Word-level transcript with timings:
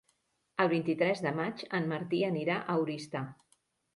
El 0.63 0.69
vint-i-tres 0.71 1.21
de 1.25 1.33
maig 1.41 1.61
en 1.79 1.85
Martí 1.93 2.21
anirà 2.31 2.57
a 2.75 2.79
Oristà. 2.87 3.25